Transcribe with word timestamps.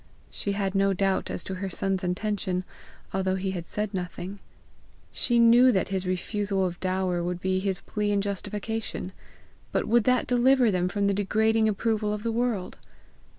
She 0.31 0.53
had 0.53 0.73
no 0.73 0.93
doubt 0.93 1.29
as 1.29 1.43
to 1.43 1.53
her 1.61 1.69
son's 1.69 2.03
intention, 2.03 2.63
although 3.13 3.35
he 3.35 3.51
had 3.51 3.67
said 3.67 3.93
nothing; 3.93 4.39
she 5.11 5.39
KNEW 5.39 5.71
that 5.73 5.89
his 5.89 6.07
refusal 6.07 6.65
of 6.65 6.79
dower 6.79 7.21
would 7.23 7.39
be 7.39 7.59
his 7.59 7.81
plea 7.81 8.11
in 8.11 8.19
justification; 8.19 9.11
but 9.71 9.87
would 9.87 10.05
that 10.05 10.25
deliver 10.25 10.71
them 10.71 10.89
from 10.89 11.05
the 11.05 11.13
degrading 11.13 11.69
approval 11.69 12.13
of 12.13 12.23
the 12.23 12.31
world? 12.31 12.79